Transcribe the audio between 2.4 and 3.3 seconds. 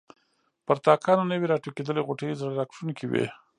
راکښونکې وې.